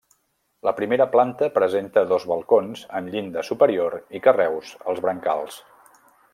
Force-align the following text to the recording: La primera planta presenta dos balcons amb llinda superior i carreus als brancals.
La 0.67 0.71
primera 0.77 1.05
planta 1.15 1.49
presenta 1.57 2.03
dos 2.13 2.25
balcons 2.31 2.83
amb 3.01 3.13
llinda 3.17 3.45
superior 3.53 3.99
i 4.21 4.25
carreus 4.31 4.73
als 4.91 5.07
brancals. 5.07 5.63